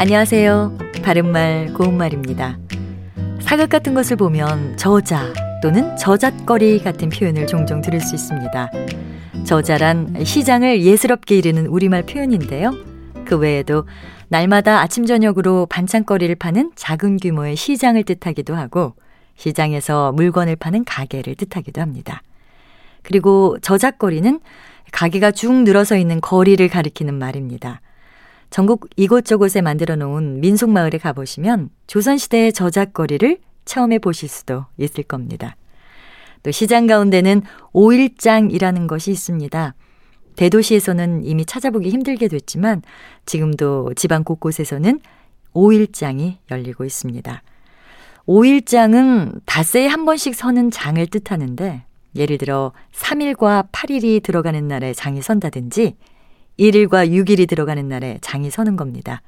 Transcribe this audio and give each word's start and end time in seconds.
안녕하세요. 0.00 0.78
바른말 1.02 1.72
고운말입니다. 1.74 2.56
사극 3.40 3.68
같은 3.68 3.94
것을 3.94 4.16
보면 4.16 4.76
저자 4.76 5.24
또는 5.60 5.96
저잣거리 5.96 6.78
같은 6.78 7.08
표현을 7.08 7.48
종종 7.48 7.82
들을 7.82 8.00
수 8.00 8.14
있습니다. 8.14 8.70
저자란 9.44 10.24
시장을 10.24 10.82
예스럽게 10.82 11.38
이르는 11.38 11.66
우리말 11.66 12.06
표현인데요. 12.06 12.74
그 13.24 13.36
외에도 13.38 13.86
날마다 14.28 14.82
아침 14.82 15.04
저녁으로 15.04 15.66
반찬거리를 15.66 16.32
파는 16.36 16.70
작은 16.76 17.16
규모의 17.16 17.56
시장을 17.56 18.04
뜻하기도 18.04 18.54
하고 18.54 18.94
시장에서 19.34 20.12
물건을 20.12 20.54
파는 20.54 20.84
가게를 20.84 21.34
뜻하기도 21.34 21.80
합니다. 21.80 22.22
그리고 23.02 23.58
저잣거리는 23.62 24.38
가게가 24.92 25.32
쭉 25.32 25.52
늘어서 25.64 25.96
있는 25.96 26.20
거리를 26.20 26.68
가리키는 26.68 27.14
말입니다. 27.14 27.80
전국 28.50 28.88
이곳저곳에 28.96 29.60
만들어 29.60 29.96
놓은 29.96 30.40
민속마을에 30.40 30.98
가보시면 30.98 31.70
조선시대의 31.86 32.52
저잣거리를 32.52 33.38
처음에 33.64 33.98
보실 33.98 34.28
수도 34.28 34.64
있을 34.78 35.04
겁니다. 35.04 35.56
또 36.42 36.50
시장 36.50 36.86
가운데는 36.86 37.42
오일장이라는 37.72 38.86
것이 38.86 39.10
있습니다. 39.10 39.74
대도시에서는 40.36 41.24
이미 41.24 41.44
찾아보기 41.44 41.90
힘들게 41.90 42.28
됐지만 42.28 42.82
지금도 43.26 43.94
지방 43.94 44.24
곳곳에서는 44.24 45.00
오일장이 45.52 46.38
열리고 46.50 46.84
있습니다. 46.84 47.42
오일장은 48.26 49.40
닷새에 49.46 49.86
한 49.86 50.04
번씩 50.04 50.34
서는 50.34 50.70
장을 50.70 51.04
뜻하는데 51.06 51.84
예를 52.14 52.38
들어 52.38 52.72
3일과 52.92 53.70
8일이 53.72 54.22
들어가는 54.22 54.68
날에 54.68 54.92
장이 54.92 55.22
선다든지 55.22 55.96
1일과 56.58 57.08
6일이 57.08 57.48
들어가는 57.48 57.88
날에 57.88 58.18
장이 58.20 58.50
서는 58.50 58.76
겁니다. 58.76 59.22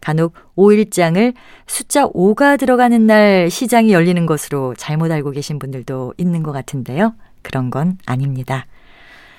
간혹 0.00 0.34
5일장을 0.56 1.32
숫자 1.66 2.08
5가 2.08 2.58
들어가는 2.58 3.06
날 3.06 3.50
시장이 3.50 3.92
열리는 3.92 4.26
것으로 4.26 4.74
잘못 4.76 5.10
알고 5.10 5.30
계신 5.30 5.58
분들도 5.58 6.14
있는 6.18 6.42
것 6.42 6.52
같은데요. 6.52 7.14
그런 7.42 7.70
건 7.70 7.98
아닙니다. 8.04 8.66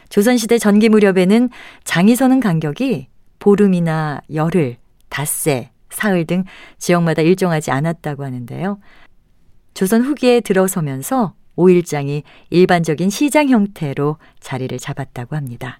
조선시대 0.10 0.60
전기 0.60 0.90
무렵에는 0.90 1.50
장이 1.84 2.16
서는 2.16 2.40
간격이 2.40 3.08
보름이나 3.40 4.22
열흘, 4.34 4.78
닷새, 5.10 5.72
사흘 5.90 6.26
등 6.26 6.44
지역마다 6.78 7.22
일정하지 7.22 7.72
않았다고 7.72 8.24
하는데요. 8.24 8.80
조선 9.74 10.04
후기에 10.04 10.40
들어서면서 10.40 11.34
5일장이 11.58 12.24
일반적인 12.50 13.10
시장 13.10 13.50
형태로 13.50 14.18
자리를 14.40 14.78
잡았다고 14.78 15.36
합니다. 15.36 15.80